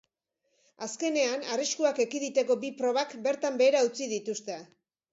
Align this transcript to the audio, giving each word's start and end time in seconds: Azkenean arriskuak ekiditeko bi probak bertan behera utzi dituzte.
Azkenean 0.85 1.45
arriskuak 1.57 2.03
ekiditeko 2.07 2.59
bi 2.65 2.75
probak 2.83 3.17
bertan 3.31 3.63
behera 3.65 3.89
utzi 3.93 4.13
dituzte. 4.19 4.63